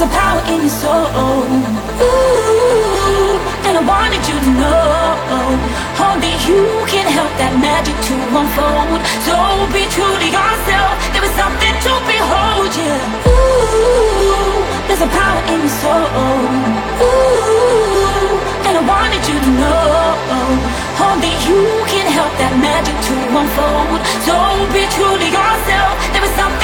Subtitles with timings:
[0.00, 1.44] There's a power in your soul.
[2.00, 3.36] Ooh,
[3.68, 5.60] and I wanted you to know.
[6.00, 8.96] Only you can help that magic to unfold.
[9.28, 9.36] So
[9.76, 10.96] be true to yourself.
[11.12, 13.28] There is something to behold, yeah.
[13.28, 16.08] Ooh, there's a power in your soul.
[17.04, 18.40] Ooh,
[18.72, 19.84] and I wanted you to know.
[20.32, 20.80] Oh.
[21.12, 21.60] Only you
[21.92, 24.00] can help that magic to unfold.
[24.24, 24.32] So
[24.72, 25.92] be true to yourself.
[26.16, 26.59] There is something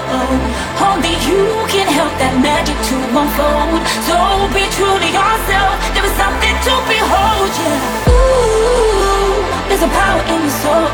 [0.82, 1.42] Only you
[1.74, 3.82] can help that magic to unfold.
[4.06, 4.18] So
[4.54, 5.74] be true to yourself.
[5.94, 8.12] There is something to behold, yeah.
[8.14, 10.90] Ooh, there's a power in your soul.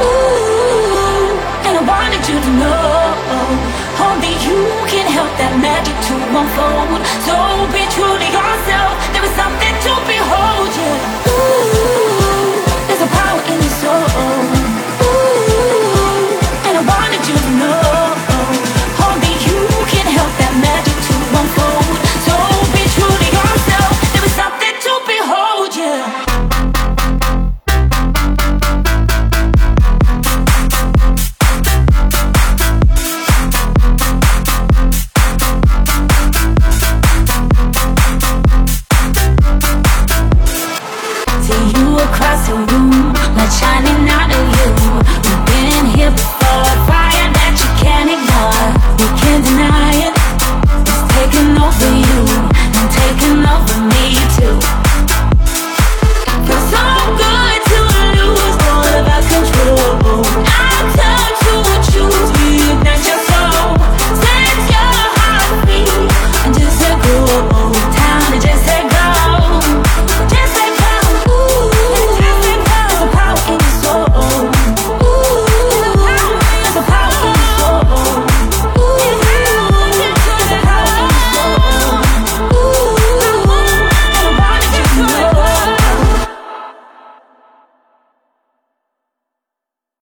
[0.00, 2.88] Ooh, and I wanted you to know.
[4.00, 7.00] Only you can help that magic to unfold.
[7.28, 7.36] So